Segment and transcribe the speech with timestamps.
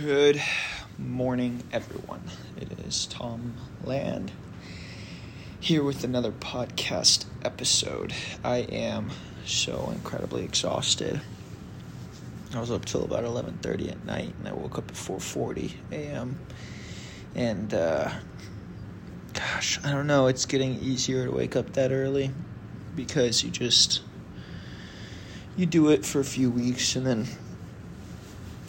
[0.00, 0.42] Good
[0.96, 2.22] morning, everyone.
[2.56, 3.52] It is Tom
[3.84, 4.32] Land
[5.60, 8.14] here with another podcast episode.
[8.42, 9.10] I am
[9.44, 11.20] so incredibly exhausted.
[12.54, 16.38] I was up till about 11:30 at night, and I woke up at 4:40 a.m.
[17.34, 18.12] And uh,
[19.34, 20.26] gosh, I don't know.
[20.26, 22.30] It's getting easier to wake up that early
[22.96, 24.00] because you just
[25.54, 27.26] you do it for a few weeks, and then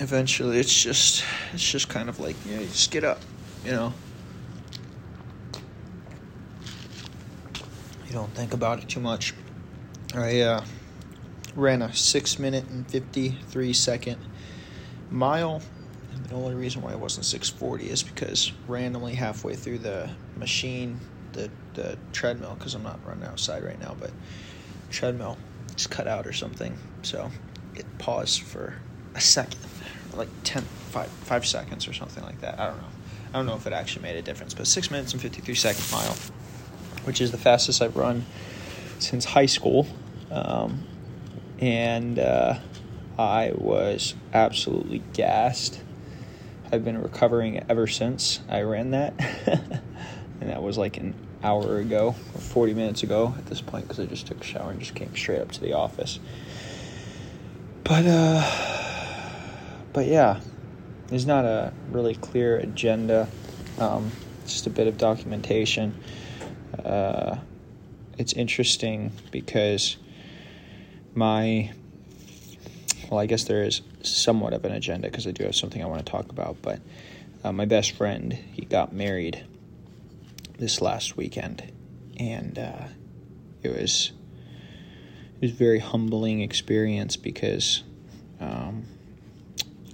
[0.00, 3.20] eventually it's just it's just kind of like yeah you just get up
[3.66, 3.92] you know?
[8.06, 9.34] You don't think about it too much.
[10.14, 10.64] I uh,
[11.56, 14.18] ran a six minute and 53 second
[15.10, 15.60] mile
[16.12, 20.98] and the only reason why it wasn't 640 is because randomly halfway through the machine
[21.32, 24.10] the, the treadmill because i'm not running outside right now but
[24.90, 25.38] treadmill
[25.76, 27.30] just cut out or something so
[27.76, 28.74] it paused for
[29.16, 29.58] a second
[30.16, 32.58] like 10, five, five seconds or something like that.
[32.58, 32.88] I don't know.
[33.28, 35.84] I don't know if it actually made a difference, but six minutes and 53 second
[35.92, 36.16] mile,
[37.04, 38.24] which is the fastest I've run
[38.98, 39.86] since high school.
[40.30, 40.84] Um,
[41.58, 42.58] and uh,
[43.18, 45.80] I was absolutely gassed.
[46.72, 49.14] I've been recovering ever since I ran that.
[50.40, 54.00] and that was like an hour ago or 40 minutes ago at this point because
[54.00, 56.18] I just took a shower and just came straight up to the office.
[57.84, 58.75] But, uh,
[59.96, 60.40] but yeah,
[61.06, 63.26] there's not a really clear agenda.
[63.78, 64.12] Um,
[64.44, 65.98] just a bit of documentation.
[66.84, 67.38] Uh,
[68.18, 69.96] it's interesting because
[71.14, 71.72] my
[73.10, 75.86] well, I guess there is somewhat of an agenda because I do have something I
[75.86, 76.60] want to talk about.
[76.60, 76.80] But
[77.42, 79.46] uh, my best friend, he got married
[80.58, 81.72] this last weekend,
[82.20, 82.84] and uh,
[83.62, 84.12] it was
[85.36, 87.82] it was a very humbling experience because
[88.40, 88.84] um,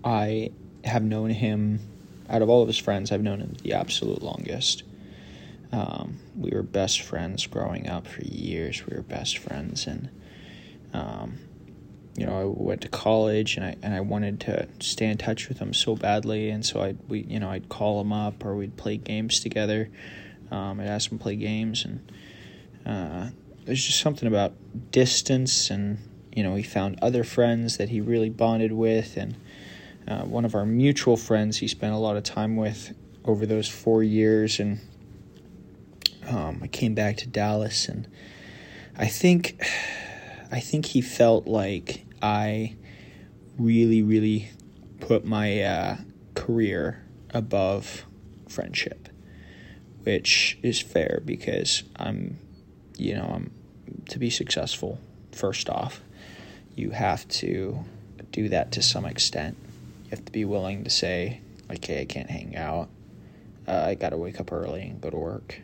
[0.05, 0.51] I
[0.85, 1.81] have known him
[2.29, 3.13] out of all of his friends.
[3.13, 4.83] I've known him the absolute longest.
[5.71, 8.85] Um, we were best friends growing up for years.
[8.87, 10.11] We were best friends, and
[10.93, 11.39] um,
[12.15, 15.49] you know, I went to college, and I and I wanted to stay in touch
[15.49, 18.55] with him so badly, and so I we you know I'd call him up or
[18.55, 19.89] we'd play games together.
[20.51, 22.13] Um, I'd ask him to play games, and
[22.85, 23.31] uh,
[23.65, 24.53] there's just something about
[24.91, 25.99] distance, and
[26.35, 29.37] you know, he found other friends that he really bonded with, and
[30.09, 33.69] uh, one of our mutual friends he spent a lot of time with over those
[33.69, 34.81] four years and
[36.29, 38.09] um, I came back to Dallas and
[38.97, 39.63] I think
[40.51, 42.77] I think he felt like I
[43.59, 44.51] really really
[45.01, 45.97] put my uh,
[46.35, 48.05] career above
[48.49, 49.09] friendship
[50.05, 52.39] which is fair because I'm
[52.97, 53.53] you know I'm
[54.09, 54.99] to be successful
[55.33, 56.03] first off
[56.75, 57.85] you have to
[58.31, 59.57] do that to some extent
[60.13, 61.41] have to be willing to say,
[61.71, 62.91] okay, I can't hang out.
[63.67, 65.61] Uh, I got to wake up early and go to work.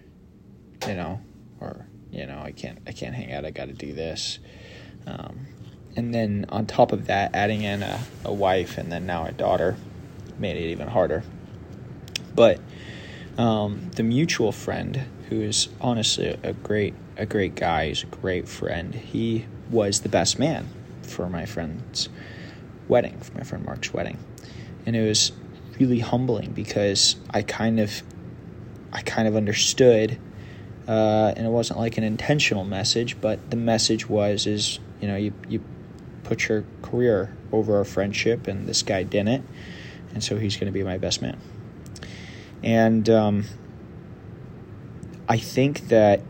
[0.87, 1.21] You know,
[1.61, 3.45] or you know, I can't I can't hang out.
[3.45, 4.39] I got to do this.
[5.07, 5.47] Um,
[5.97, 9.33] and then on top of that, adding in a, a wife and then now a
[9.33, 9.77] daughter
[10.39, 11.25] made it even harder.
[12.35, 12.61] But
[13.37, 18.49] um, the mutual friend, who is honestly a great a great guy, he's a great
[18.49, 18.95] friend.
[18.95, 20.69] He was the best man
[21.03, 22.09] for my friend's
[22.89, 24.19] wedding, for my friend Mark's wedding.
[24.87, 25.33] And it was
[25.79, 28.03] really humbling because I kind of
[28.93, 30.19] I kind of understood
[30.89, 35.17] uh, and it wasn't like an intentional message but the message was is you know
[35.17, 35.63] you you
[36.25, 39.47] put your career over our friendship and this guy didn't
[40.15, 41.39] and so he's going to be my best man.
[42.63, 43.45] And um,
[45.29, 46.23] I think that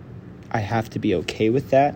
[0.50, 1.94] I have to be okay with that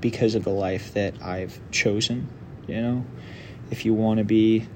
[0.00, 2.28] because of the life that I've chosen
[2.66, 3.04] you know
[3.70, 4.66] if you want to be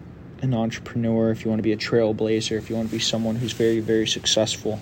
[0.43, 3.37] an entrepreneur, if you want to be a trailblazer, if you want to be someone
[3.37, 4.81] who's very, very successful,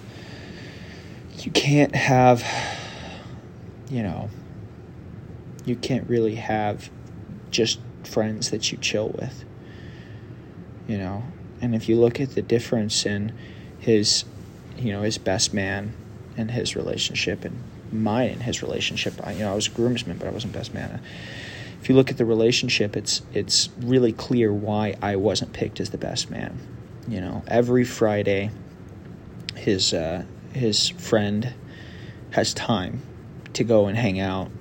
[1.39, 2.45] you can't have,
[3.89, 4.29] you know,
[5.65, 6.91] you can't really have
[7.51, 9.45] just friends that you chill with,
[10.89, 11.23] you know.
[11.61, 13.33] And if you look at the difference in
[13.79, 14.25] his,
[14.77, 15.95] you know, his best man
[16.37, 17.63] and his relationship and
[17.93, 20.75] mine and his relationship, I, you know, I was a groomsman, but I wasn't best
[20.75, 21.01] man
[21.83, 25.91] if you look at the relationship, it's it's really clear why I wasn't picked as
[25.91, 26.57] the best man.
[27.09, 28.53] You know, every Friday,
[29.57, 31.53] his uh, his friend
[32.31, 33.03] has time
[33.55, 34.53] to go and hang out,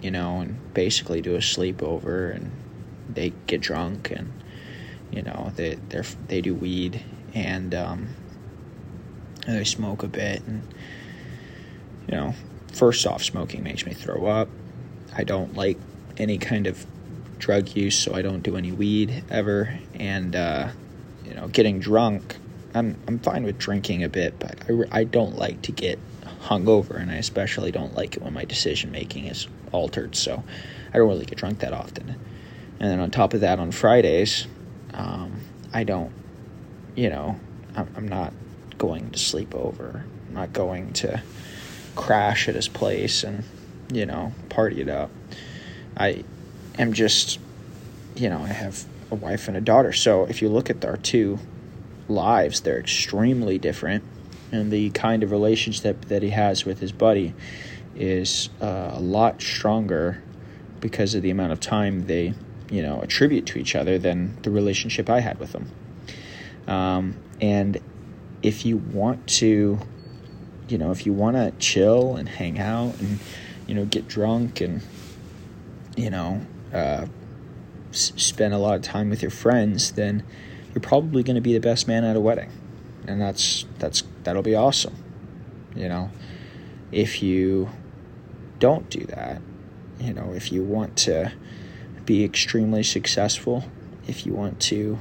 [0.00, 2.52] you know, and basically do a sleepover, and
[3.12, 4.32] they get drunk, and
[5.10, 7.02] you know they they they do weed,
[7.34, 8.06] and um,
[9.48, 10.62] they smoke a bit, and
[12.06, 12.34] you know,
[12.72, 14.48] first off, smoking makes me throw up.
[15.16, 15.76] I don't like
[16.18, 16.86] any kind of
[17.38, 19.78] drug use, so I don't do any weed ever.
[19.94, 20.68] And uh,
[21.24, 22.36] you know, getting drunk.
[22.74, 25.98] I'm I'm fine with drinking a bit, but I, I don't like to get
[26.42, 30.16] hungover, and I especially don't like it when my decision making is altered.
[30.16, 30.42] So
[30.92, 32.16] I don't really get drunk that often.
[32.80, 34.46] And then on top of that, on Fridays,
[34.94, 35.40] um,
[35.72, 36.12] I don't,
[36.94, 37.38] you know,
[37.74, 38.32] I'm, I'm not
[38.78, 40.04] going to sleep over.
[40.28, 41.20] I'm not going to
[41.96, 43.42] crash at his place and,
[43.92, 45.10] you know, party it up.
[45.98, 46.24] I
[46.78, 47.40] am just,
[48.14, 49.92] you know, I have a wife and a daughter.
[49.92, 51.38] So if you look at our two
[52.08, 54.04] lives, they're extremely different.
[54.52, 57.34] And the kind of relationship that he has with his buddy
[57.96, 60.22] is uh, a lot stronger
[60.80, 62.32] because of the amount of time they,
[62.70, 65.70] you know, attribute to each other than the relationship I had with them.
[66.68, 67.78] Um, and
[68.42, 69.80] if you want to,
[70.68, 73.18] you know, if you want to chill and hang out and,
[73.66, 74.80] you know, get drunk and,
[75.98, 76.40] you know,
[76.72, 77.06] uh,
[77.90, 80.22] s- spend a lot of time with your friends, then
[80.72, 82.52] you're probably going to be the best man at a wedding,
[83.08, 84.94] and that's that's that'll be awesome.
[85.74, 86.10] You know,
[86.92, 87.68] if you
[88.60, 89.42] don't do that,
[89.98, 91.32] you know, if you want to
[92.04, 93.64] be extremely successful,
[94.06, 94.98] if you want to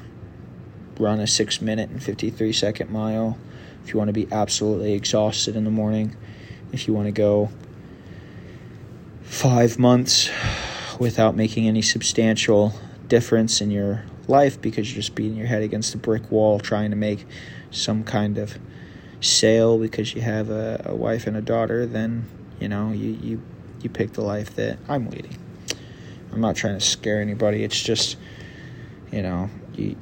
[1.00, 3.38] run a six minute and 53 second mile,
[3.84, 6.16] if you want to be absolutely exhausted in the morning,
[6.72, 7.50] if you want to go
[9.22, 10.32] five months
[11.00, 12.74] without making any substantial
[13.08, 16.90] difference in your life because you're just beating your head against a brick wall trying
[16.90, 17.26] to make
[17.72, 18.58] some kind of
[19.22, 22.26] sale because you have a, a wife and a daughter, then
[22.60, 23.42] you know you, you
[23.82, 25.38] you pick the life that I'm leading.
[26.32, 27.64] I'm not trying to scare anybody.
[27.64, 28.18] It's just
[29.12, 29.96] you know you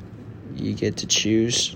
[0.55, 1.75] you get to choose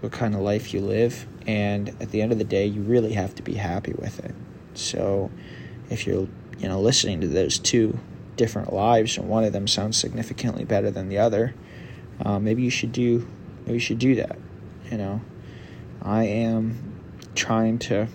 [0.00, 3.12] what kind of life you live, and at the end of the day, you really
[3.12, 4.34] have to be happy with it.
[4.74, 5.30] So
[5.90, 6.28] if you're
[6.58, 7.98] you know listening to those two
[8.38, 11.54] different lives and one of them sounds significantly better than the other,
[12.24, 13.28] uh, maybe you should do
[13.66, 14.38] maybe you should do that.
[14.90, 15.20] You know,
[16.00, 16.94] I am
[17.34, 18.08] trying to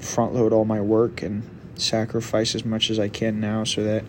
[0.00, 1.42] front load all my work and
[1.74, 4.04] sacrifice as much as I can now so that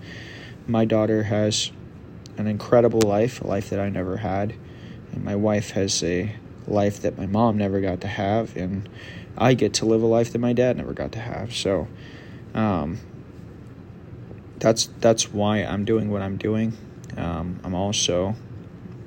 [0.68, 1.72] my daughter has
[2.38, 4.54] an incredible life, a life that I never had,
[5.12, 6.36] and my wife has a
[6.68, 8.88] life that my mom never got to have, and
[9.38, 11.56] I get to live a life that my dad never got to have.
[11.56, 11.88] So,
[12.54, 13.00] um,
[14.60, 16.78] that's that's why I'm doing what I'm doing.
[17.16, 18.36] Um, I'm also,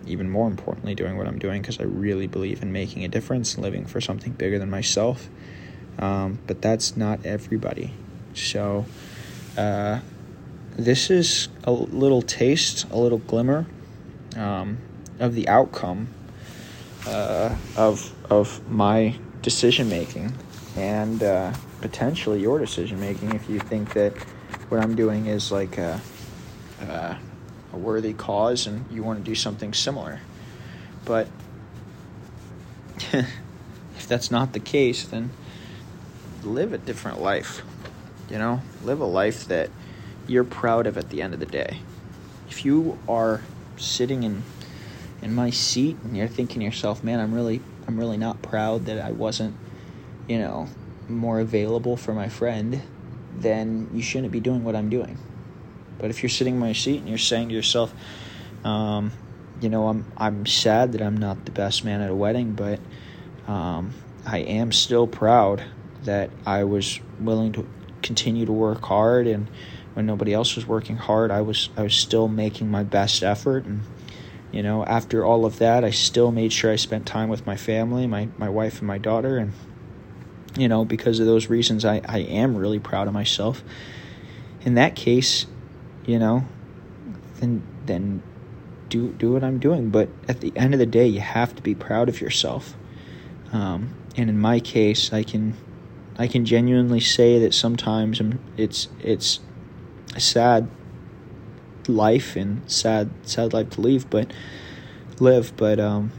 [0.07, 3.59] even more importantly, doing what I'm doing because I really believe in making a difference,
[3.59, 5.29] living for something bigger than myself.
[5.99, 7.93] Um, but that's not everybody.
[8.35, 8.87] So,
[9.57, 10.01] uh,
[10.77, 13.67] this is a little taste, a little glimmer
[14.37, 14.79] um,
[15.19, 16.09] of the outcome
[17.07, 20.33] uh, of of my decision making
[20.77, 24.13] and uh, potentially your decision making if you think that
[24.71, 26.01] what I'm doing is like a,
[26.81, 27.19] a,
[27.73, 30.21] a worthy cause and you want to do something similar.
[31.05, 31.27] But
[33.13, 35.31] if that's not the case, then
[36.45, 37.63] live a different life.
[38.31, 39.71] You know, live a life that
[40.29, 41.81] you're proud of at the end of the day.
[42.49, 43.43] If you are
[43.77, 44.45] sitting in
[45.21, 48.87] in my seat and you're thinking to yourself, "Man, I'm really I'm really not proud
[48.87, 49.57] that I wasn't,
[50.29, 50.69] you know,
[51.09, 52.83] more available for my friend,"
[53.39, 55.19] then you shouldn't be doing what I'm doing.
[55.99, 57.95] But if you're sitting in my seat and you're saying to yourself,
[58.65, 59.13] um,
[59.61, 62.81] you know, I'm I'm sad that I'm not the best man at a wedding, but
[63.47, 63.93] um,
[64.27, 65.63] I am still proud
[66.05, 67.69] that I was willing to
[68.03, 69.49] continue to work hard, and
[69.95, 73.67] when nobody else was working hard, I was I was still making my best effort,
[73.67, 73.83] and
[74.53, 77.57] you know, after all of that, I still made sure I spent time with my
[77.57, 79.53] family, my my wife and my daughter, and
[80.57, 83.63] you know, because of those reasons, I, I am really proud of myself.
[84.63, 85.47] In that case,
[86.07, 86.45] you know,
[87.37, 88.23] then then
[88.89, 89.91] do do what I'm doing.
[89.91, 92.75] But at the end of the day, you have to be proud of yourself.
[93.53, 95.57] Um, and in my case, I can
[96.19, 98.21] I can genuinely say that sometimes
[98.57, 99.41] it's it's
[100.15, 100.69] a sad
[101.89, 104.31] life and sad sad life to leave, but
[105.21, 105.57] live.
[105.57, 106.13] But um,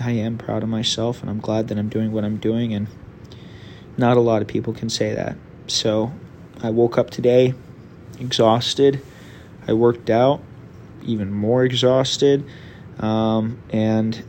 [0.00, 2.86] I am proud of myself, and I'm glad that I'm doing what I'm doing and
[3.96, 5.36] not a lot of people can say that.
[5.66, 6.12] So
[6.62, 7.54] I woke up today
[8.18, 9.02] exhausted.
[9.66, 10.42] I worked out
[11.04, 12.44] even more exhausted.
[13.00, 14.22] Um, and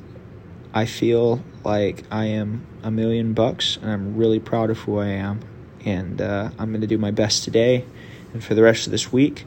[0.73, 5.07] I feel like I am a million bucks and I'm really proud of who I
[5.07, 5.41] am.
[5.85, 7.85] And uh, I'm going to do my best today
[8.33, 9.45] and for the rest of this week.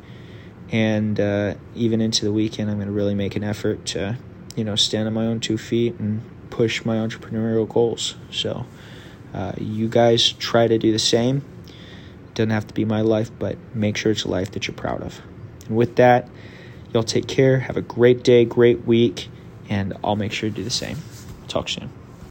[0.70, 4.18] And uh, even into the weekend, I'm going to really make an effort to,
[4.54, 8.16] you know, stand on my own two feet and push my entrepreneurial goals.
[8.30, 8.66] So,
[9.34, 11.44] uh, you guys try to do the same.
[12.28, 14.76] It doesn't have to be my life, but make sure it's a life that you're
[14.76, 15.20] proud of.
[15.66, 16.28] And with that,
[16.92, 17.60] y'all take care.
[17.60, 19.28] Have a great day, great week,
[19.68, 20.98] and I'll make sure to do the same.
[21.48, 22.05] Talk soon.